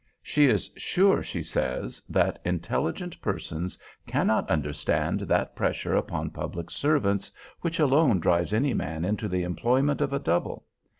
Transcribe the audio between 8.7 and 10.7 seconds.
man into the employment of a double.